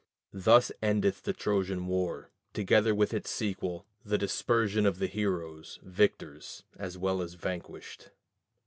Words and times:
Thus 0.33 0.71
endeth 0.81 1.21
the 1.21 1.31
Trojan 1.31 1.85
war, 1.85 2.31
together 2.53 2.95
with 2.95 3.13
its 3.13 3.29
sequel, 3.29 3.85
the 4.03 4.17
dispersion 4.17 4.87
of 4.87 4.97
the 4.97 5.05
heroes, 5.05 5.77
victors 5.83 6.63
as 6.75 6.97
well 6.97 7.21
as 7.21 7.35
vanquished. 7.35 8.09